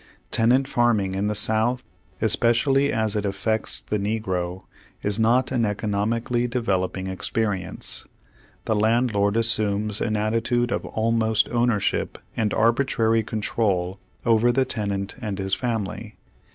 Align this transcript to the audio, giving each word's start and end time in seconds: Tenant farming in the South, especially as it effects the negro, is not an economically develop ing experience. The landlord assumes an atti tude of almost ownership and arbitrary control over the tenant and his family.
Tenant 0.31 0.67
farming 0.67 1.13
in 1.13 1.27
the 1.27 1.35
South, 1.35 1.83
especially 2.23 2.91
as 2.91 3.15
it 3.15 3.23
effects 3.23 3.81
the 3.81 3.99
negro, 3.99 4.63
is 5.03 5.19
not 5.19 5.51
an 5.51 5.63
economically 5.63 6.47
develop 6.47 6.97
ing 6.97 7.05
experience. 7.05 8.07
The 8.65 8.75
landlord 8.75 9.37
assumes 9.37 10.01
an 10.01 10.15
atti 10.15 10.43
tude 10.43 10.71
of 10.71 10.85
almost 10.85 11.49
ownership 11.49 12.17
and 12.35 12.51
arbitrary 12.51 13.21
control 13.21 13.99
over 14.25 14.51
the 14.51 14.65
tenant 14.65 15.13
and 15.21 15.37
his 15.37 15.53
family. 15.53 16.15